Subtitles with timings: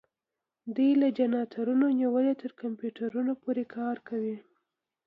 [0.75, 3.09] دوی له جنراتورونو نیولې تر کمپیوټر
[3.43, 4.37] پورې کار کوي.